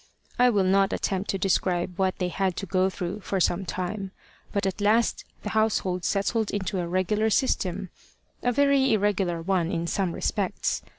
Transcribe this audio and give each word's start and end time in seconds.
I 0.39 0.49
will 0.49 0.63
not 0.63 0.93
attempt 0.93 1.29
to 1.29 1.37
describe 1.37 1.99
what 1.99 2.17
they 2.17 2.29
had 2.29 2.55
to 2.57 2.65
go 2.65 2.89
through 2.89 3.19
for 3.19 3.39
some 3.39 3.65
time. 3.67 4.13
But 4.51 4.65
at 4.65 4.81
last 4.81 5.25
the 5.43 5.49
household 5.51 6.05
settled 6.05 6.49
into 6.49 6.79
a 6.79 6.87
regular 6.87 7.29
system 7.29 7.91
a 8.41 8.51
very 8.51 8.93
irregular 8.93 9.43
one 9.43 9.69
in 9.71 9.85
some 9.85 10.13
respects. 10.13 10.81